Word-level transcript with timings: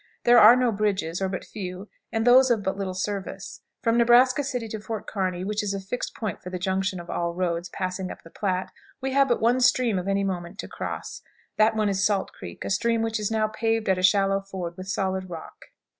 There 0.23 0.39
are 0.39 0.55
no 0.55 0.71
bridges, 0.71 1.21
or 1.21 1.29
but 1.29 1.45
few, 1.45 1.87
and 2.11 2.25
those 2.25 2.49
of 2.49 2.63
but 2.63 2.75
little 2.75 2.95
service. 2.95 3.61
From 3.83 3.97
Nebraska 3.97 4.43
City 4.43 4.67
to 4.69 4.79
Fort 4.79 5.05
Kearney, 5.05 5.43
which 5.43 5.61
is 5.61 5.75
a 5.75 5.79
fixed 5.79 6.15
point 6.15 6.41
for 6.41 6.49
the 6.49 6.57
junction 6.57 6.99
of 6.99 7.11
all 7.11 7.35
roads 7.35 7.69
passing 7.69 8.09
up 8.09 8.23
the 8.23 8.31
Platte, 8.31 8.71
we 8.99 9.11
have 9.11 9.27
but 9.27 9.39
one 9.39 9.59
stream 9.59 9.99
of 9.99 10.07
any 10.07 10.23
moment 10.23 10.57
to 10.57 10.67
cross. 10.67 11.21
That 11.57 11.75
one 11.75 11.87
is 11.87 12.03
Salt 12.03 12.31
Creek, 12.33 12.65
a 12.65 12.71
stream 12.71 13.03
which 13.03 13.19
is 13.19 13.29
now 13.29 13.47
paved 13.47 13.87
at 13.89 13.99
a 13.99 14.01
shallow 14.01 14.41
ford 14.41 14.75
with 14.75 14.87
solid 14.87 15.29
rock. 15.29 15.65